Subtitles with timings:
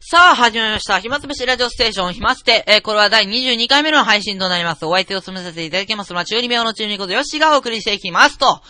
[0.00, 1.00] さあ、始まりました。
[1.00, 4.86] 暇つぶしラジオステーション、暇つて、えー、これは第22回目の配信となります。
[4.86, 8.62] お相手を進めさせていただきますのは、中二病の中二ことよしがお送りしていきますと。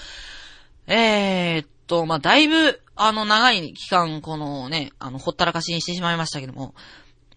[0.87, 6.75] えー、っと、まあ、だいぶ、あの、長い期間、このね、あの、ほったらかしにしてしまいましたけども、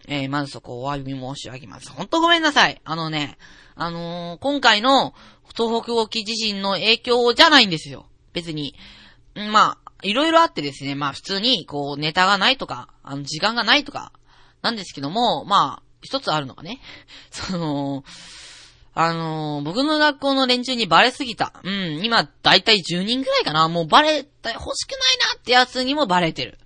[0.08, 1.92] えー、まずそこお詫び申し上げます。
[1.92, 2.82] ほんとごめんなさい。
[2.86, 3.38] あのね、
[3.76, 5.14] あのー、今回の
[5.54, 8.08] 東北沖地震の影響じゃないんですよ。
[8.32, 8.74] 別に。
[9.36, 14.12] まあ、いろいろあってですね、まあ普通に、こう、ネタがないとか、あの、時間がないとか、
[14.62, 16.80] なんですけども、まあ、一つあるのがね、
[17.32, 18.04] その、
[18.94, 21.54] あのー、僕の学校の連中にバレすぎた。
[21.64, 23.70] うん、今、だいたい10人くらいかな。
[23.70, 26.58] もうバレた、欲しくないなってやつにもバレてる。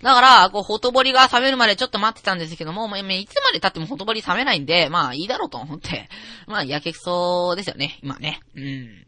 [0.00, 6.08] だから、こう、ほとぼりが冷めるまでちょっと待ってたんですけども、まあ、いつまで経ってもほとぼり冷めないんで、まあ、いいだろうと思って。
[6.46, 8.40] まあ、やけくそですよね、今ね。
[8.54, 9.06] うん。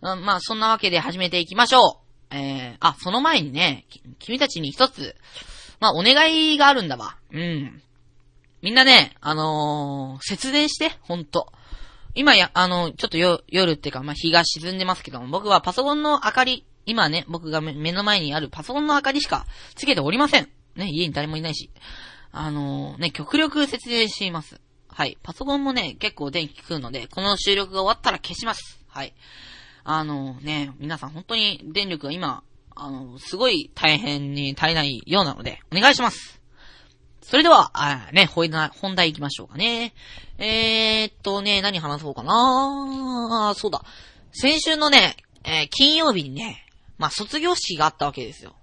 [0.00, 2.07] まあ、そんなわけで始めていきましょう。
[2.30, 3.86] えー、あ、その前にね、
[4.18, 5.16] 君たちに一つ、
[5.80, 7.16] まあ、お願いがあるんだわ。
[7.32, 7.82] うん。
[8.62, 11.52] みんなね、あのー、節電して、ほんと。
[12.14, 20.48] 今や、あの、ちょっとよ、夜っていうか、まあ、日が沈んでますけども、僕はパソコンの明かり、今ね、僕が目の前にあるパソコンの明かりしかつけておりません。
[20.74, 21.70] ね、家に誰もいないし。
[22.32, 24.60] あのー、ね、極力節電しています。
[24.88, 25.16] はい。
[25.22, 28.80] パソコンもね、結構電気食うので、この収録が終わったら消します。
[28.88, 29.14] はい。
[29.90, 32.42] あのね、皆さん本当に電力が今、
[32.76, 36.42] あの、すごい大変に足りないようなので、お願いします。
[37.22, 38.70] それでは、あね、本題、
[39.10, 39.94] 行きましょうかね。
[40.36, 43.82] えー、っとね、何話そうかなそうだ。
[44.30, 46.66] 先週のね、えー、金曜日にね、
[46.98, 48.56] まあ、卒業式があったわけですよ。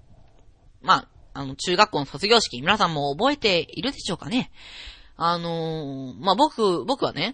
[0.84, 4.52] まあ、あの、中学校の卒業式、皆さんも覚えているでしょうかね。
[5.18, 7.34] あのー、まあ、僕、僕はね、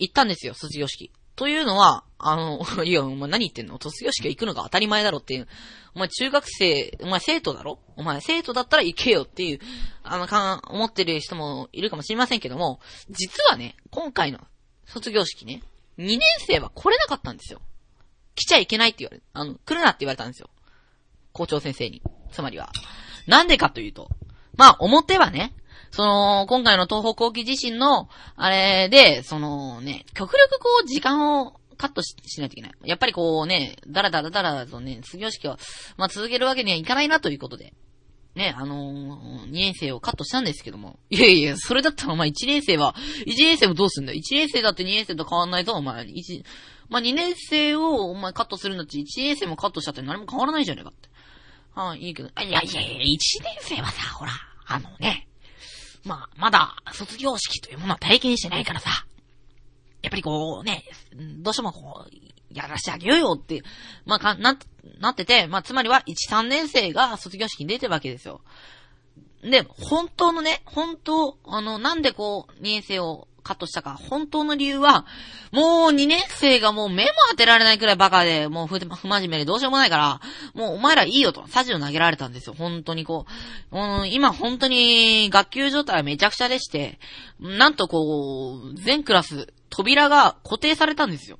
[0.00, 1.12] 行ったんですよ、卒業式。
[1.36, 3.78] というのは、あの、 いや、お前何言ってんの？
[3.80, 5.48] 卒業式行くのが当たり前だろっていう。
[5.94, 7.78] お前中学生、お前生徒だろ？
[7.96, 9.60] お前生徒だったら行けよっていう、
[10.02, 14.40] あの、か、思ってる人もいるかもしれませんけども、実はね、今回の
[14.86, 15.62] 卒業式ね、
[15.98, 17.60] 2年生は来れなかったんですよ。
[18.34, 19.22] 来ちゃいけないって言われ。
[19.32, 20.50] あの、来るなって言われたんですよ。
[21.32, 22.02] 校長先生に。
[22.32, 22.70] つまりは。
[23.26, 24.08] なんでかというと、
[24.56, 25.52] まあ、表はね、
[25.94, 32.72] その、今回の東北沖地震の、あれで、そのね、極力こう、時間をカットしないといけない。
[32.84, 35.56] やっぱりこうね、だらだらだらとね、卒業式は、
[35.96, 37.74] まあ続けるわけにはいかないなということで。
[38.34, 40.98] ね、あのー、2年生をカットしたんですけども。
[41.10, 42.96] いやいや、それだったらお前1年生は、
[43.28, 44.18] 1年生もどうすんだよ。
[44.18, 46.02] 1年生だって2年生と変わんないぞ、お前。
[46.02, 46.42] 1、
[46.88, 51.08] まあ2年生をお前カットするんだって1年生もカットしたって何も変わらないじゃねえかって。
[51.76, 52.28] ああ、いいけど。
[52.28, 53.18] いやいやいや、1年
[53.60, 54.32] 生はさ、ほら、
[54.66, 55.28] あのね、
[56.04, 59.06] まあ、まだ卒業式というものは体験してないからさ、
[60.02, 60.84] やっぱりこうね、
[61.40, 62.10] どうしてもこう、
[62.54, 63.62] やらしてあげようよって、
[64.04, 64.56] まあ、か、な、
[65.00, 68.42] なってて、まあ、つまりは1、3年生が卒業式に出てるわけですよ。
[69.42, 75.04] で、本当のね、本当、あの、なんでこう、2年生をカットしたか、本当の理由は、
[75.52, 80.20] もう2年生がもう目も当てられないくらいバカで、もう不不真面目でどうしようもないから、
[80.54, 82.54] もうお前らいいよと、サジを投げられたんですよ。
[82.58, 83.26] 本当にこ
[83.70, 83.78] う。
[83.78, 86.98] うん、今本当に学級状態はめちゃくちゃでして、
[87.38, 91.38] なんとこう、全クラス、扉が固定されたんですよ。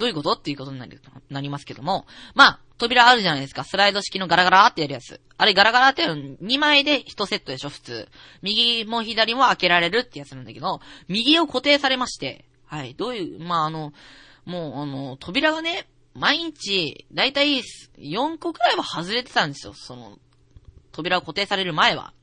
[0.00, 0.32] どういうこと？
[0.32, 2.06] っていうことになりなりますけども。
[2.34, 3.64] まあ、扉あるじゃないですか。
[3.64, 5.20] スライド式のガラガラってやるやつ。
[5.36, 8.08] あれガラガラってやる2枚で1セットでしょ、普通。
[8.40, 13.92] 右も左も開けられるってやつなんだけど、右を固定されまして、はい、どういう、まあ、あの、
[14.46, 17.60] もう、あの、扉がね、毎日、だいたい
[17.98, 20.18] 4個くらいは外れてたんですよ、その、
[20.92, 22.14] 扉を固定される前は。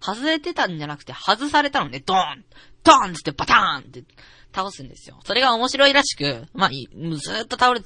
[0.00, 2.44] 外れてたんじゃなくて、外されたのね、ドーン
[2.82, 4.04] ドーンつってバターンって
[4.52, 5.18] 倒すんですよ。
[5.24, 7.80] それが面白いらしく、まあ、ずーっと倒れ、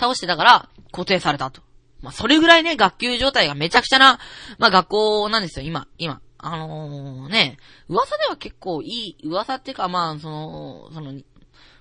[0.00, 1.62] 倒してたから、固定されたと。
[2.00, 4.18] まあ、それぐらいね、学級状態がめちゃくちゃな、
[4.58, 6.20] まあ、学校なんですよ、今、今。
[6.38, 11.12] あのー、ね、噂では結構いい、噂っていうか、まあ、その、その、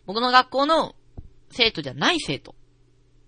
[0.08, 0.96] 僕の学校の
[1.52, 2.56] 生徒じゃない生徒。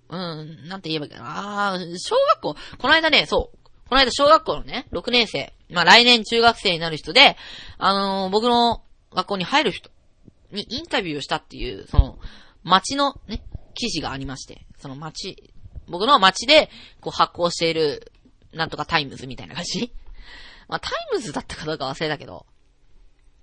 [0.10, 1.74] うん、なんて言えばいいかな。
[1.76, 3.58] あ小学校、この間ね、そう、
[3.88, 7.38] この間小学校のね、6年生、まあ来年中学生になる人で、
[7.78, 8.82] あのー、僕の
[9.14, 9.92] 学校に入る人
[10.52, 12.20] にインタビューをしたっていう、その、
[12.64, 13.42] 街のね、
[13.74, 15.54] 記事がありまして、その街、
[15.88, 16.70] 僕の街で、
[17.02, 18.12] こう発行している、
[18.54, 19.92] なんとかタイムズみたいな感じ
[20.68, 22.46] まあ、タイムズだったかどうか忘れたけど、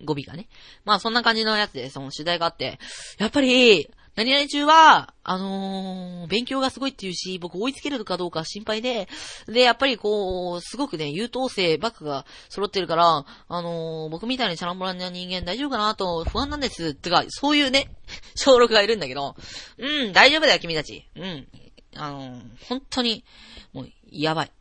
[0.04, 0.48] 語尾がね。
[0.84, 2.78] まあ、そんな感じのやつで、その取材があって、
[3.18, 9.08] やっぱり、何々中は、あのー、勉強がすごいっていうし、僕追いつけるかどうか心配で、
[9.46, 16.88] で、やっぱりこう、すごくね、優等生ばっかが揃ってるから、あのー、僕みたいにチャランボランな人間大丈夫かなと不安なんです。
[16.88, 17.90] ってか、そういうね、
[18.34, 19.36] 小6がいるんだけど、
[19.76, 21.06] うん、大丈夫だよ、君たち。
[21.14, 21.48] うん。
[21.94, 23.22] あのー、本当に、
[23.74, 24.52] もう、やばい。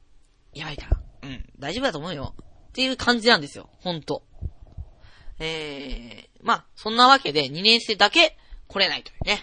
[0.53, 1.01] やばいから。
[1.23, 2.35] うん、大丈夫だと思うよ。
[2.69, 3.69] っていう感じなんですよ。
[3.79, 4.23] ほんと。
[5.39, 8.37] えー、まあ、そんなわけで2年生だけ
[8.75, 9.41] 来れないというね。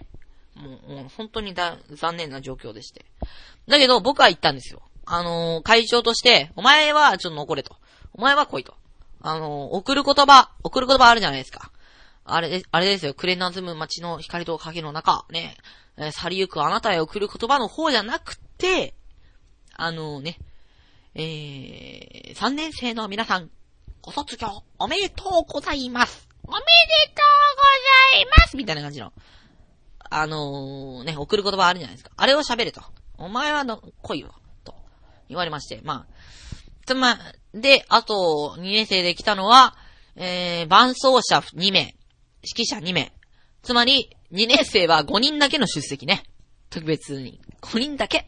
[0.55, 3.07] もう、もう本当にだ、残念な状況でして。
[3.67, 4.83] だけど、僕は言ったんですよ。
[5.07, 7.77] あのー、会長として、お前はちょっと残れと。
[8.13, 8.75] お前は来いと。
[9.23, 11.73] あのー、送る言葉、送る言葉あるじゃないですか。
[12.27, 13.15] あれ、あれですよ。
[13.15, 15.57] クレナズム街の光と影の中、ね、
[15.97, 18.93] えー、去りゆくあなたへ送る言葉の方じゃなくて、
[19.75, 20.39] あのね、
[21.15, 23.49] えー、3年生の皆さん、
[24.03, 24.49] ご卒業
[24.79, 26.29] おめでとうございます。
[26.45, 26.63] おめで
[27.15, 27.22] とう
[28.21, 29.13] いますみたいな感じの、
[30.11, 32.11] あのー、ね、送る言葉あるじゃないですか。
[32.17, 32.83] あれを喋れと。
[33.19, 34.35] お前はの、来いよ。
[34.65, 34.75] と。
[35.29, 35.81] 言われまして。
[35.83, 36.15] まあ、
[36.87, 37.19] つま、
[37.55, 39.77] で、あと、2年生で来たのは、
[40.17, 41.95] えー、伴奏者2名、
[42.43, 43.13] 指揮者2名。
[43.63, 46.25] つまり、2年生は5人だけの出席ね。
[46.71, 47.41] 特別に。
[47.61, 48.27] 5人だけ。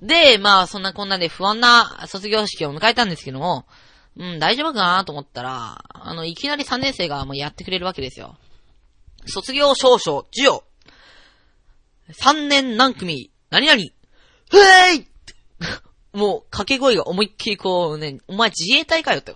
[0.00, 3.66] で、まあ、そんなこんなで不安な卒業式を迎えたんですけども、
[4.16, 8.36] うん、大丈夫かなと思ったら、あの、いきなり3年生がもうやってくれるわけですよ。
[9.26, 10.64] 卒業証書、授与。
[12.10, 13.80] 3年何組、何々。
[14.50, 15.06] ふえい
[16.12, 19.34] もう、掛け声が思いっきりこうね、お前自衛隊かよって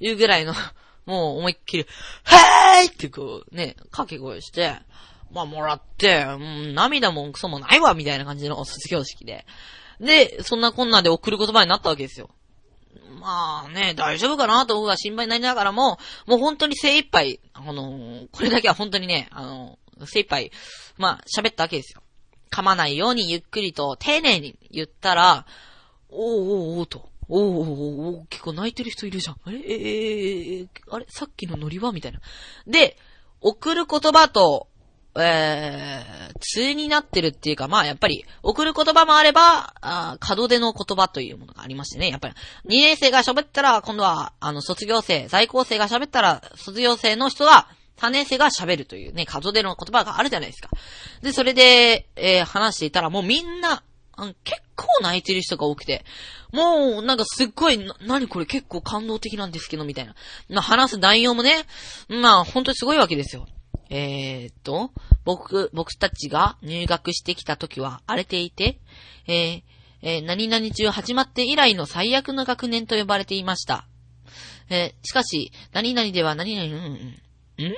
[0.00, 0.54] いうぐらいの、
[1.04, 4.78] もう思いっきり、へーいってこうね、掛け声して、
[5.30, 9.44] まあもらって、うん、涙もクソもないわみたいな感じの卒業式で。
[10.00, 12.30] で、そんなこんなで送る言葉になったわけですよ。
[13.24, 20.52] まあね、大丈夫かなと僕は心配になりながらも、もう本当に精一杯、あの、これだけは本当にね、あの、精一杯、
[20.98, 22.02] まあ喋ったわけですよ。
[22.50, 25.46] 噛まないようにゆっくりと丁寧に言ったら、
[26.10, 27.08] おーおーおーと。
[27.26, 27.70] おーおー
[28.18, 29.36] おー結構泣いてる人いるじゃん。
[29.42, 29.58] あれ？
[29.58, 31.06] えー、あれ？
[31.08, 31.92] さっきのノリは？
[31.92, 32.20] みたいな。
[32.66, 32.98] で、
[33.40, 34.68] 送る言葉と、
[35.16, 47.68] えー、通になってるっていうか、まあやっぱり、送る言葉もあれば、あ門出の言葉というものがありましてね、やっぱり、2年生が喋ったら、今度は、あの、卒業生、在校生が喋ったら、卒業生の人は、
[47.98, 50.68] 3年生が喋るというね、門出の言葉があるじゃないですか。
[51.22, 53.82] で、それで、えー、話していたら、もうみんな、
[54.44, 56.04] 結構泣いてる人が多くて、
[56.52, 60.14] もう、なんかすっごい、な、なにこれ結構感動的なんですけど、みたいな。
[60.48, 61.66] まあ、話す内容もね、
[62.08, 63.46] まあ、本当にすごいわけですよ。
[63.90, 64.90] えー、っと、
[65.24, 68.80] 僕、僕たちが入学してきた時は荒れていて、
[69.26, 69.62] えー、
[70.02, 73.86] えー、何々中始まって以来の最悪の学年と呼ばれていました。
[74.70, 77.74] えー、しかし、何々では何々、うん、うん、んんんん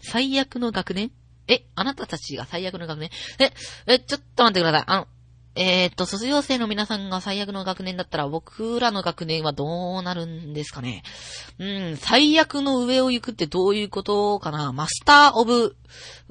[0.00, 1.10] 最悪の学年？
[1.48, 3.10] え、あなたたちが最悪の学年？
[3.38, 3.52] え、
[3.86, 4.84] え、ちょっと待ってください。
[4.86, 5.08] あの、
[5.56, 11.02] えー、っと、卒業生の皆さんが最悪の学年だったら、僕らの学年はどうなるんですかね？
[11.58, 14.72] うん、最悪の上を行くってどういうことかな？
[14.72, 15.76] マスターオブ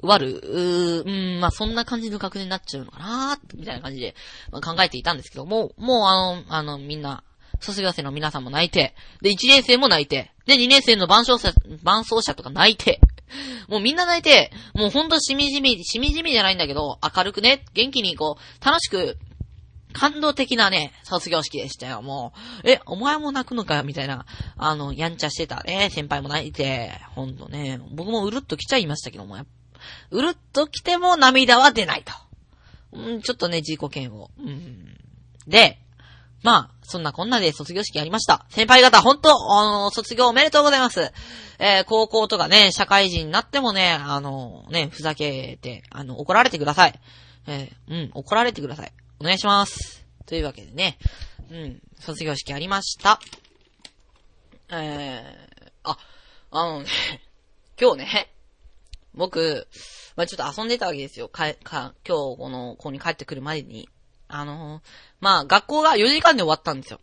[0.00, 4.14] ワル、うーん、まあ、そんな感じの学年になっちゃうのかなみたいな感じで、
[4.52, 7.24] まあ、考えていたんですけども、もうあの、あの、みんな、
[7.60, 13.00] 卒業生の皆さんも泣いて、で、1年生も泣いて、で、2年生の伴奏者、伴奏者とか泣いて、
[13.68, 19.18] もうみんな泣いて、もうほんとしみじみ、しみじみじゃないんだけど、明るくね、元気にこう、楽しく、
[19.92, 22.32] 感動的なね、卒業式でしたよ、も
[22.64, 22.68] う。
[22.68, 24.26] え、お前も泣くのかみたいな、
[24.56, 29.36] あの、やんちゃしてたね、先輩も泣いて、ほんとね、僕もうるっと来ちゃいましたけども、
[30.10, 32.12] うるっと来ても涙は出ないと。
[32.92, 34.28] うん、ちょっとね、自己嫌悪。
[34.38, 34.96] うん。
[35.46, 35.78] で、
[36.44, 38.44] まあ、そんなこんなで卒業式やりました。
[38.50, 41.10] 先輩方、ほんと、あの、卒業おめでとうございます。
[41.58, 47.00] えー、高校とかね、社会人になってもね、あの、ね、ふざけて、あの、怒られてください。
[47.46, 48.92] えー、うん、怒られてください。
[49.20, 50.04] お願いします。
[50.26, 50.98] というわけでね、
[51.50, 53.18] うん、卒業式ありました。
[54.70, 55.96] えー、あ、
[56.50, 56.88] あのね、
[57.80, 58.30] 今日ね、
[59.14, 59.66] 僕、
[60.14, 61.30] まあ、ちょっと遊んでたわけですよ。
[61.30, 63.88] か、か、今日この、ここに帰ってくるまでに。
[64.28, 64.82] あのー、
[65.20, 67.00] まあ、学校が4時間で終わったんですよ。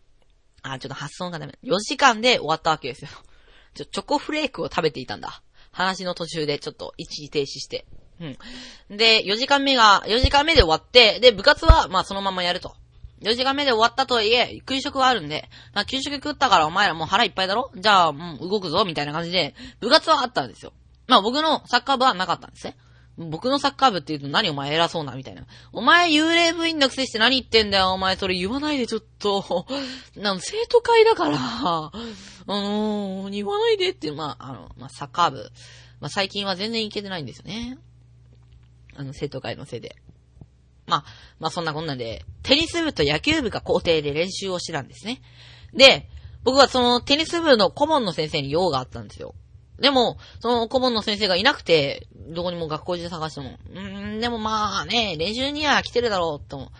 [0.62, 1.58] あ、ちょっと発音がダメ。
[1.64, 3.10] 4時間で終わったわけですよ。
[3.74, 5.42] ちょ、チョコフレークを食べていたんだ。
[5.72, 7.86] 話の途中でちょっと一時停止して。
[8.20, 8.96] うん。
[8.96, 12.76] で、4時間目が、4時間目で終わって、で、部活は、まあそのままやると。
[13.22, 17.70] 4時間目で終わったとはいえ、給食はあるんで、まあ給食食ったからお前らもう腹いっぱいだろ？
[17.74, 20.72] じゃあ、もう動くぞみたいな感じで、部活はあったんですよ。
[21.06, 22.76] まあ僕のサッカー部はなかったんですね。
[23.18, 25.46] 僕のサッカー部って言うと何お前偉そうなみたいな。
[25.72, 29.66] お前幽霊部員のくせして何言ってんだよお前それ言わないでちょっと。
[30.16, 31.36] なん生徒会だから。
[31.38, 31.90] あ
[32.46, 35.52] のー、言わないでって、まあ、あの、まあ、サッカー部。
[36.00, 37.78] まあ、最近は全然行けてないんですよね。
[38.96, 39.96] あの、生徒会のせいで。
[40.86, 41.04] まあ、
[41.38, 45.22] まあそんなこんなんで、テニス部と野球部が校庭で練習をしてたんですね。
[45.74, 46.08] で、
[46.44, 49.34] 僕はそのテニス部の顧問の先生に用があったんですよ。
[49.82, 56.70] でも、その顧問の先生がいなくて、どこにも学校中探しても、うーん、でもまあね、練習には来てるだろうと、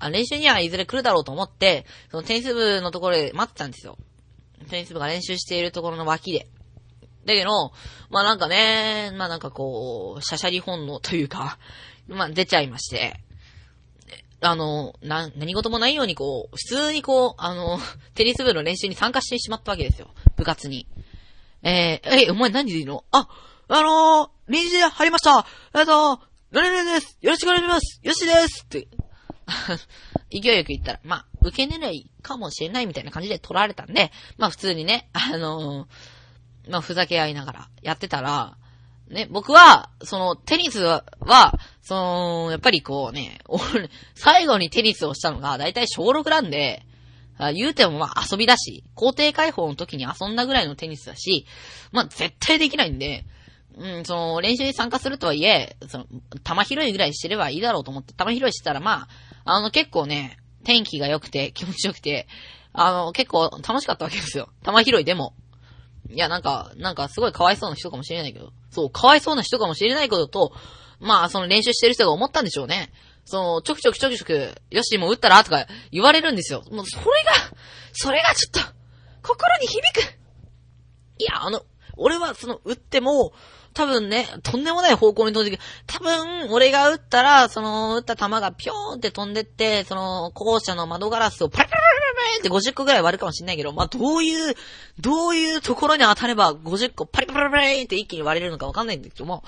[0.00, 3.96] あ練習にはいずれ来るだろうと思って、そのテニス部のところで待ってたんですよ。
[4.68, 6.48] テニス部が練習しているところの脇で。
[7.24, 7.70] だけど、
[8.10, 11.58] まあなんかね、まあなんかこう、シャシャリ本能というか、
[12.08, 13.20] まあ出ちゃいまして、
[14.40, 17.78] あの、な、何事もないようにこう、普通にこう、あの、
[18.14, 20.10] テニス部の練習に参加してしまったわけですよ。
[20.36, 20.88] 部活に。
[21.62, 23.04] えー、え、お前何でいいの？
[23.10, 23.28] あ、
[23.68, 25.46] あのー、臨時で入りました。
[25.74, 26.20] えっと、
[26.52, 27.18] 何々です。
[27.20, 28.00] よろしくお願いします。
[28.02, 28.64] よしです。
[28.64, 28.88] って、
[30.30, 38.56] 勢いよく言ったら、まあ、受け狙いかもしれないみたいな感じで取られたんで、まあ普通にね、あのー、まあふざけ合いながらやってたら、
[39.10, 41.04] ね、僕は、その、テニスは、
[41.80, 43.40] その、やっぱりこうね、
[44.14, 46.84] 最後にテニスをしたのが、だいたい小6なんで、
[47.54, 51.46] 言うてもまあ遊びだし、校庭開放の時に遊んだぐらいのテニスだし、
[51.92, 53.24] まあ絶対できないんで、
[53.78, 56.06] うん、その、練習に参加するとはいえ、その、
[56.42, 59.06] 玉拾いぐらいしてればいいだろうと思って、玉拾いしてたらま
[59.44, 62.26] あ、あの結構ね、天気が良くて、気持ちよくて、
[62.72, 64.48] あの、結構楽しかったわけですよ。
[64.64, 65.34] 玉拾いでも。
[66.10, 70.52] いや、なんか、なんかすごいかわいそうな人かもしれないけど、そう、かわいそうな人かもしれないことと、
[71.00, 72.90] まあ、その練習してる人が思ったんでしょうね。
[73.30, 76.64] その、ちょくちょくちょくちょく、よし、もう打ったらとか言われるんですよ。
[76.70, 77.56] もう、それが、
[77.92, 78.72] それがちょっと、
[79.22, 80.00] 心に響く。
[81.18, 81.62] いや、あの、
[81.98, 83.32] 俺はその、打っても、
[83.74, 85.60] 多分ね、とんでもない方向に飛んでいく。
[85.86, 94.54] 多分、俺が打ったら、その、打った球がピョーンって飛んでって、その、校舎の窓ガラスをパラパラパラパラって50個ぐらい割るかもしんないけど、まあ、どういう、
[94.98, 99.44] どういうところに当たれば50個パリパラパラって一気に割れるのかわかんないんですけども、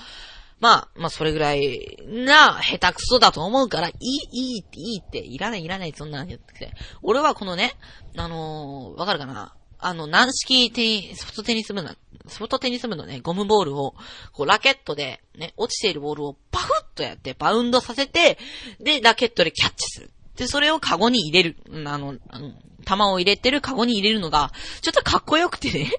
[0.61, 6.71] まあ、まあ、それぐらいな、下手くそだと思うから、いい、いいって、いいって、いらない、いらない、そんなん言ってて。
[7.01, 7.73] 俺はこのね、
[8.15, 9.55] あのー、わかるかな？
[9.79, 11.89] あの、軟式テニ、ソフトテニス部の、
[12.27, 13.95] ソフトテニス部のね、ゴムボールを、
[14.31, 18.37] こう、ラケットで、ね、落ちているボールをパフッとやって、バウンドさせて、
[18.79, 20.11] で、ラケットでキャッチする。
[20.35, 21.57] で、それをカゴに入れる。
[21.87, 22.51] あの、あの
[22.85, 24.51] 球を入れてるカゴに入れるのが、
[24.81, 25.91] ちょっとかっこよくてね。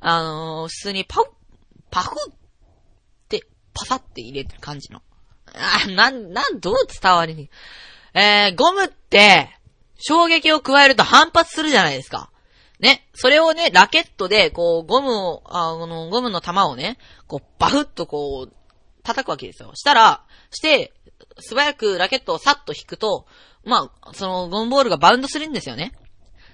[0.00, 1.30] あのー、普通にパフ、
[1.90, 2.39] パフって、
[3.74, 5.02] パサって入れてる感じの。
[5.54, 7.50] あ、なん、なん、どう伝わりに。
[8.14, 9.48] えー、ゴムって、
[9.98, 12.30] 衝撃を加えると反発するじゃないですか。
[12.80, 16.96] ね、それをね、ラケットで、こう、ゴムを、あの、ゴムの玉をね、
[17.26, 18.52] こう、バフッとこう、
[19.02, 19.72] 叩くわけですよ。
[19.74, 20.94] したら、して、
[21.38, 23.26] 素早くラケットをサッと引くと、
[23.64, 25.92] まあ、その、ゴムボールがバウンドするんですよね。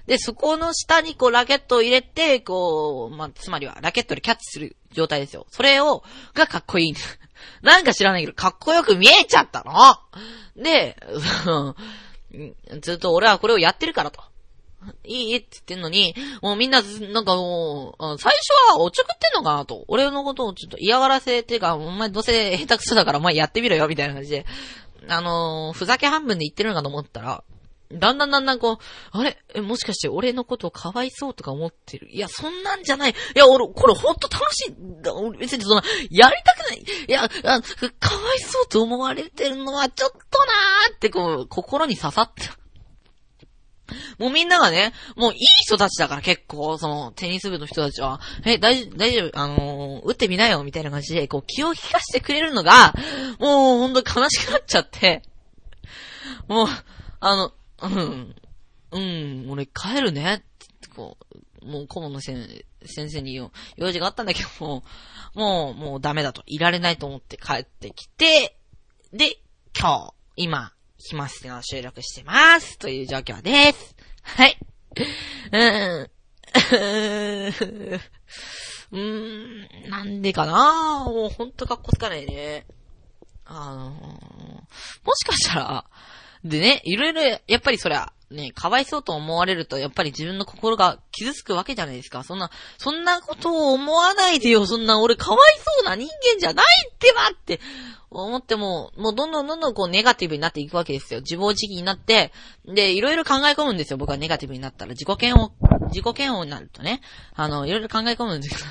[0.06, 5.46] で、そこの下にこう、ラケットを入れて、こう、まあ、つまりは、ラケットでキャッチする状態ですよ。
[5.50, 6.94] それを、がかっこいい。
[7.62, 9.74] なんか知らないけど、かっこよく見えちゃったの
[10.62, 10.96] で、
[12.80, 14.22] ずっと俺はこれをやってるからと。
[15.04, 19.84] いいって言ってんのに、もうみんな、なんかもう、最初はおちょくってんのかなと。
[19.88, 24.46] 俺のことをちょっと嫌がらせっていうか、お前どうせ下手くそだからお前やってみろよ、みたいな感じで、
[25.08, 27.42] あのー、ふざけ半分で言ってるのかと思ったら、
[27.92, 28.78] だんだんだんだんこう、
[29.12, 29.38] あれ？
[29.60, 32.08] もしかして俺のことをかわいそうとか思ってる？
[32.10, 33.10] いや、そんなんじゃない。
[33.10, 34.74] いや、俺、これほんと楽しい。
[35.08, 36.84] 俺別にそんな、やりたくない。
[37.08, 37.58] いや、かわ
[38.34, 42.56] いそうと思われてるのはちょっとなーってこう、心に刺さった。
[44.18, 52.94] もうみんながね、もういい人たちだから結構、その、テニス部の人たちは、え、大丈夫、大丈夫、あのー、打ってみなよ、みたいな感じで、こう、気を利かしてくれるのが、
[53.38, 55.22] もう、ほんと悲しくなっちゃって、
[56.48, 56.66] もう、
[57.20, 57.52] あの、
[57.82, 58.34] うん、
[58.92, 60.38] うん、俺帰るね、っ
[60.80, 61.16] てこ
[61.62, 62.36] う、もう顧問の先
[62.84, 64.84] 生に言う、用事があったんだけども、
[65.34, 68.56] もう、もうダメだと、いられないと思って帰ってきて、
[69.12, 69.38] で、
[69.78, 72.78] 今日、今、暇しての収録してます。
[72.78, 73.94] という状況です。
[74.22, 74.58] はい。
[75.52, 76.10] うーん。
[78.92, 81.04] うーん、なんでかな？
[81.04, 82.66] もうほんと格好つかないね。
[83.44, 84.00] あのー、
[85.04, 85.84] もしかしたら、
[86.48, 92.24] でね、いろいろ、やっぱりそりゃ、ね、かわいそうと思われると、やっぱり自分の心が傷つくわけじゃないですか。
[92.24, 94.66] そんな、そんなことを思わないでよ。
[94.66, 97.60] そんな、俺かわいそうな人間じゃないってばって
[98.10, 101.20] 思っても、もうどんどんどんどんこうネガティブになっていくわけですよ。
[101.20, 102.32] 自暴自棄になって、
[102.64, 103.96] で、いろいろ考え込むんですよ。
[103.96, 104.90] 僕はネガティブになったら。
[104.90, 105.52] 自己嫌悪、
[105.92, 107.02] 自己嫌悪になるとね、
[107.34, 108.68] あの、いろいろ考え込むんですけど。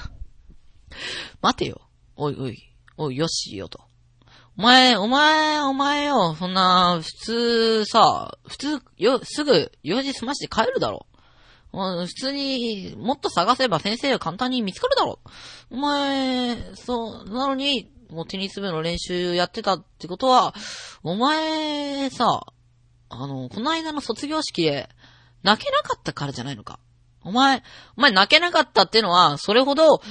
[1.41, 1.82] 待てよ。
[2.17, 2.58] おいおい、
[2.98, 3.82] おい、よしよと。
[4.57, 11.07] お前、お前、お前よ、そんな、普通さ、普通、よ、すぐ、用事済まして帰るだろ。
[11.74, 15.19] 普通に、もっと探せば先生は簡単に見つかるだろ。
[15.69, 20.53] お前、そう、なのに、もうテニス部の練習やってたってことは、
[21.03, 22.45] お前さ、
[23.09, 24.88] あの、この間の卒業式で
[25.43, 26.79] 泣けなかったからじゃないのか。
[27.25, 27.63] お前、
[27.98, 30.01] お前泣けなかったっていうのは、それほど、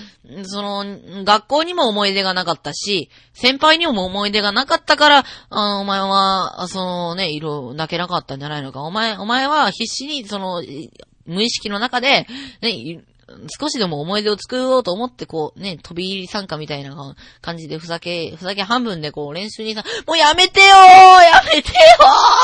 [0.42, 0.84] その、
[1.24, 8.82] 学校にも思い出がなかったし、先輩にも思い出がなかったから、あお前は、そのね、色、泣けなかったんじゃないのか。
[8.82, 10.62] お前、お前は必死に、その、
[11.26, 12.26] 無意識の中で、
[12.60, 13.04] ね、
[13.58, 20.68] 少しでも思い出を作ろうと思って、こう、ね、飛び入り参加みたいな感じで、ふざけ、ふざけ半分でこう、練習にさ、もうやめてよー
[21.22, 21.74] やめてよ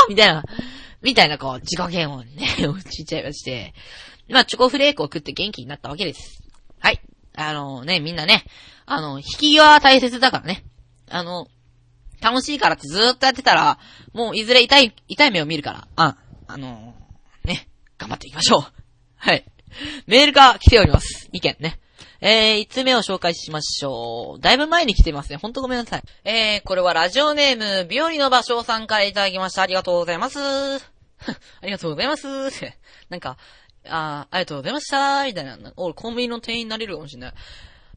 [0.06, 0.44] ーみたいな、
[1.02, 3.74] みたいなこう、自己嫌悪にね、 落ちちゃいまして。
[4.30, 6.42] まあ、チョコフレークを食って元気になったわけです。
[6.78, 7.00] はい。
[7.36, 8.44] あのーね、みんなね、
[8.86, 10.64] あの、引き際は大切だからね。
[11.08, 11.48] あの、
[12.20, 13.78] 楽しいからってずーっとやってたら、
[14.12, 16.94] もういずれ痛い、痛い目を見るから、あ、あの
[17.44, 17.68] ね、
[17.98, 18.62] 頑張っていきましょう。
[19.16, 19.44] はい。
[20.06, 21.28] メールが来ております。
[21.32, 21.80] 意見ね。
[22.22, 24.40] えー、5つ目を紹介しましょう。
[24.40, 25.36] だいぶ前に来てますね。
[25.36, 26.02] ほんとごめんなさい。
[26.24, 29.62] えー、これはラジオネーム、ビオリの場所さんからいただきました。
[29.62, 30.38] ありがとうございます。
[30.40, 30.80] あ
[31.62, 32.26] りがとうございます。
[33.08, 33.38] なんか、
[33.86, 35.24] あありがとうございました。
[35.24, 35.58] みたいな。
[35.76, 37.32] 俺、コンビニの店員になれるかもしれない。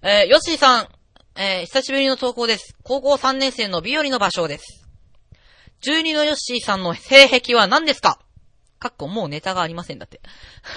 [0.02, 0.88] えー、ヨッシーさん、
[1.36, 2.76] えー、久しぶりの投稿です。
[2.84, 4.88] 高校3年生のビオリの場所です。
[5.86, 8.20] 12のヨッシーさんの性癖は何ですか？
[8.80, 10.22] かっこもうネタがありませんだって。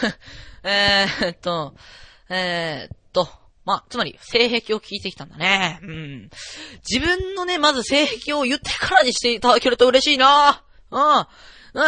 [0.65, 1.75] えーっと、
[2.29, 3.29] えーっと、
[3.65, 5.81] ま、つまり、性癖を聞いてきたんだね。
[5.83, 6.31] うん。
[6.89, 10.63] 自分のね、まず性癖を言ってからにしていただけると嬉しいな。
[10.90, 11.26] うん。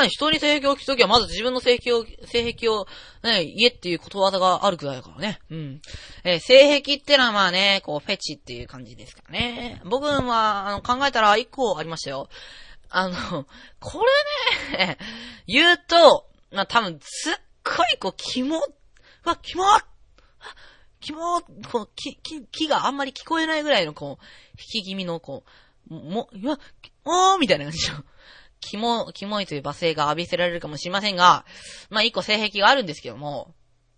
[0.01, 2.87] うん、人に性癖を聞くときは、まず自分の性癖を、性癖を、
[3.23, 5.39] ね、言えっていうことわざがあるくらいだからね。
[5.51, 5.81] うん。
[6.25, 9.81] えー、性癖ってのはまあね、こう、フェチっていう感じですからね。
[9.85, 12.29] 僕は、あの、考えたら一個ありましたよ。
[12.91, 13.47] あの、
[13.81, 14.05] こ
[14.77, 14.99] れね、
[15.47, 18.61] 言うと、まあ、多分、すっごい、こう、キモ、
[19.25, 19.65] わ、キモ
[21.01, 21.41] キモ
[21.71, 24.25] こう、き、き、木があんまり聞こえないぐらいの、こう、
[24.59, 25.45] 引き気味の、こ
[25.91, 26.59] う、も、うわ、
[27.05, 28.05] おーみたいな感じの、
[28.61, 31.45] キモ、キモいという罵声が浴びせられるかもしれませんが、
[31.91, 33.55] まあ、一個性癖があるんですけども、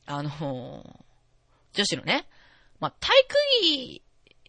[0.07, 0.85] あの
[1.73, 2.27] 女子のね、
[2.81, 4.03] まあ、体育着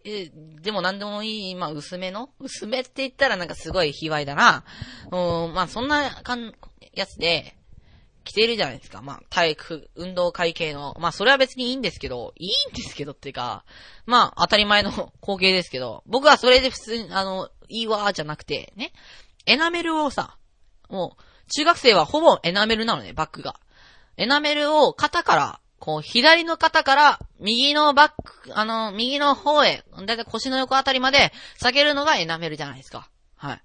[0.03, 4.63] え、でも何でもいい、まあ、薄めの薄めって言ったらなんかすごい卑猥だな。
[5.11, 6.53] うん、まあ、そんなかん、
[6.93, 7.55] やつで、
[8.23, 9.01] 着ているじゃないですか。
[9.01, 10.95] まあ、体育、運動会系の。
[10.99, 13.65] まあ、それは別にいいんですけど、いいんですけどっていうか、
[14.05, 18.91] まあ、当たり前の光景ですけど、僕はそれで普通に、あの、いいわーじゃなくて、ね。
[19.45, 20.37] エナメルをさ、
[20.89, 21.23] もう、
[21.53, 23.59] 中学生はほぼエナメルなのね、バッグが。
[24.17, 33.09] エナメルを肩からこう、左の肩から、右のバック、あの、右の方へ、だいたい腰の横あたりまで下げるのがエナメルじゃないですか。
[33.35, 33.61] はい。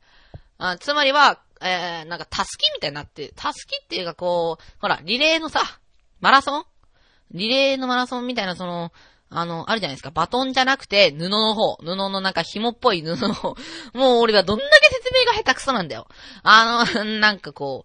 [0.57, 5.61] あつまりは、えー、なんか、タスキみたいになって、タスキっていうかこう、ほら、リレーのさ、
[6.21, 6.65] マラソン？
[7.33, 8.93] リレーのマラソンみたいな、その、
[9.37, 10.11] あの、あるじゃないですか。
[10.11, 11.77] バトンじゃなくて、布の方。
[11.77, 13.51] 布のなんか紐っぽい布の方。
[13.93, 16.09] もう俺はどんだけ説明が下手くそなんだよ。
[16.43, 17.85] あの、なんかこ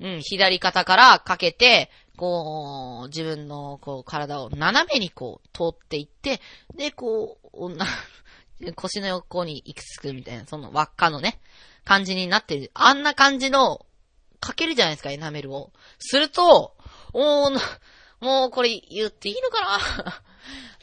[0.00, 6.40] う、うん、左肩からかけて、こう、自分の、こう、体を斜めにこう、通っていって、
[6.74, 11.38] で、こう、腰の横に行き着くみたいな、その輪っかのね、
[11.84, 12.70] 感じになってる。
[12.72, 13.84] あんな感じの、
[14.40, 15.72] かけるじゃないですか、エナメルを。
[15.98, 16.74] すると、
[17.12, 17.60] おー、
[18.20, 20.22] もうこれ言っていいのかな？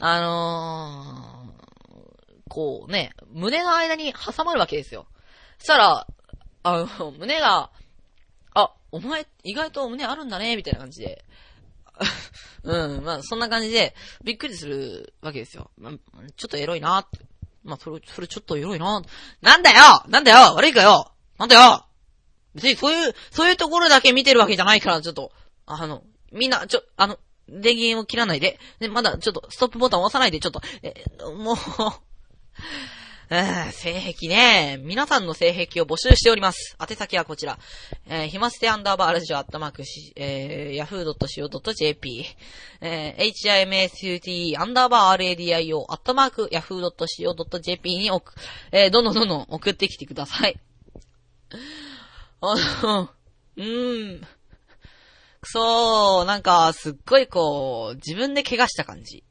[0.00, 5.06] あのー、こうね、胸の間に挟まるわけですよ。
[5.58, 6.06] そしたら、
[6.62, 7.70] あの、 胸が、
[8.54, 11.24] あ、お前、意外と胸あるんだね、みたいな感じで。
[12.64, 15.70] うん、まあ、そんな感じで、びっくりするわけですよ。
[15.76, 15.98] ま、ちょ
[16.46, 17.20] っとエロいなって。
[17.62, 19.02] まあ、それ、それちょっとエロいな
[19.40, 21.86] なんだよなんだよ悪いかよなんだよ
[22.54, 25.32] 別にそういう、そういうところだけ見てるわけじゃないから、ちょっと、
[25.66, 26.02] あの、
[26.34, 27.18] みんな、ちょ、あの、
[27.48, 31.04] 電源を切らないで、ね、まだちょっと、ストップボタンを押さないで、ちょっと、え、
[31.36, 31.56] もう
[33.30, 34.78] えー、性癖ね。
[34.82, 36.76] 皆さんの性癖を募集しております。
[36.78, 37.58] 宛先はこちら。
[38.06, 42.26] えー、ひまステアンダーバーラジオアットマークし、えー、yahoo.co.jp、
[42.82, 48.32] えー、himsute アンダーバー radio アットマーク yahoo.co.jp に送、
[48.72, 50.60] えー、どんどんどんどん送ってきてください。
[52.42, 53.10] あの、
[53.56, 54.26] うーん。
[55.44, 59.18] そー、なんか、すっごいこう、自分で怪我した感じ。
[59.18, 59.22] い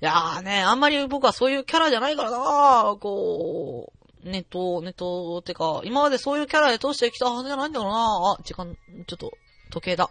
[0.00, 3.92] やーね、あんまり僕はそういうキャラじゃないからなこ
[4.24, 9.32] う、ネット、ネットてか、今までそういうキャラで通してきたはずじゃないんだろうなあ、時間、ちょっと、
[9.70, 10.10] 時計だ。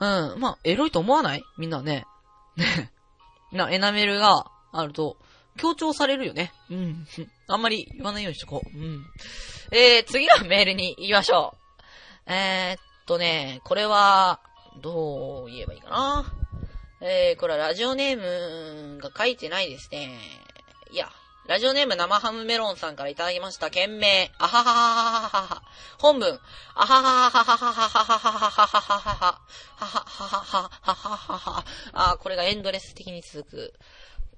[0.00, 1.42] うん、まあ、エロいと思わない？
[1.58, 2.04] みんなね。
[2.56, 2.90] ね。
[3.52, 5.16] な、エナメルがあると、
[5.56, 6.52] 強調されるよね。
[6.70, 7.06] うん。
[7.46, 8.78] あんまり言わないようにしとこう。
[8.78, 9.04] うん。
[9.72, 11.54] えー、次のメールに行きましょ
[12.26, 12.32] う。
[12.32, 14.38] えー、とね、これは、
[14.80, 16.32] どう言えばいいかな。
[17.00, 20.16] えー、これはラジオネームが書いてないですね。
[20.92, 21.08] いや、
[21.48, 23.68] ラジオネーム生ハムメロンさんからいただきました。
[23.68, 25.62] 件名、あはははははは。
[25.98, 26.38] 本文、
[26.76, 29.40] あはははははははははははははは
[29.76, 30.04] は
[30.60, 31.64] はははは
[32.12, 33.74] あ、これがエンドレス的に続く。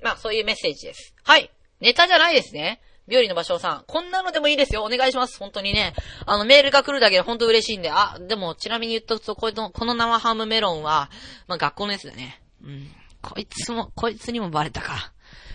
[0.01, 1.15] まあ、そういうメッセージです。
[1.25, 1.51] はい。
[1.81, 2.81] ネタじゃないですね。
[3.13, 3.85] ビオリの場所さん。
[3.87, 4.83] こんなのでもいいですよ。
[4.83, 5.39] お願いします。
[5.39, 5.93] 本当にね。
[6.25, 7.91] あの、メールが来るだけで本当嬉しいんで。
[7.91, 11.11] あ、でも、ちなみに言っとくと、この、この生ハムメロンは、
[11.47, 12.41] まあ、学校のやつだね。
[12.65, 12.91] うん。
[13.21, 15.13] こいつも、こいつにもバレたか。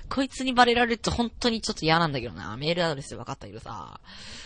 [0.07, 2.55] こいつにバレられると本当にちょっと嫌なんだけどな。
[2.57, 3.99] メールアドレスで分かったけどさ。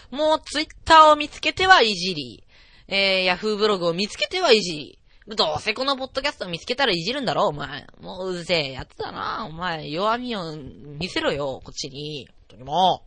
[0.09, 2.45] もう、ツイッターを見つけてはいじり。
[2.87, 5.01] えー、ヤフーブログを見つけてはいじり。
[5.27, 7.85] どうせこのポッドキャスト見つけたらいじるんだろ、お前。
[8.01, 9.89] もううぜえやつだな、お前。
[9.89, 12.27] 弱みを見せろよ、こっちに。
[12.51, 13.03] 本当にも。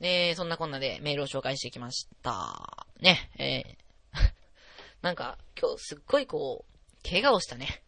[0.00, 2.86] え、そんなこんなでメールを紹介してきました。
[3.00, 4.32] ね、えー、
[5.00, 7.82] なんか、今日すっごいこう、怪我をしたね。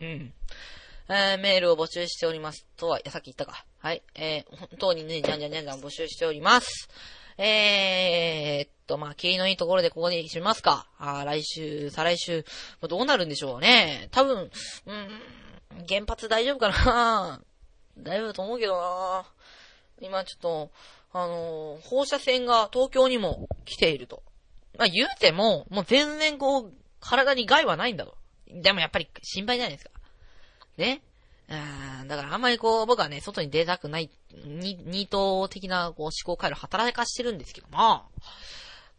[0.00, 0.32] うん。
[1.10, 3.66] えー、メールを募集しておりますとは、いや、さっき言ったか。
[3.80, 4.02] はい。
[4.14, 6.88] えー、本当にね、じゃんじゃんじゃんじゃん募集しております。
[7.36, 10.88] えー、っと、まあ、霧のいいところでここで締めますか。
[10.98, 12.44] あ来週、再来週
[12.80, 14.08] ま、どうなるんでしょうね。
[14.12, 14.50] 多分、
[14.86, 15.08] うん、
[15.88, 17.40] 原発大丈夫かな
[17.98, 19.26] 大丈夫だと思うけどな
[20.00, 20.70] 今ちょっと、
[21.12, 24.22] あのー、放射線が東京にも来ていると。
[24.78, 28.16] まあ、言うても、もう全然こう、体に害はないんだと。
[28.48, 29.90] でもやっぱり心配じゃないですか。
[30.76, 31.02] ね。
[31.48, 34.10] うん、だからあんまりこう、僕はね、外に出たくない、
[34.44, 38.04] に、ニート的なこう思考回路働かしてるんですけども、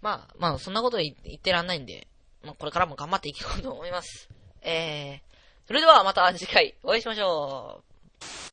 [0.02, 2.08] まあ、まあ、そんなこと言ってらんないんで、
[2.44, 4.30] まあ、これからも頑張っていこうと思います。
[4.62, 7.84] えー、それではまた次回お会いしましょ
[8.22, 8.49] う。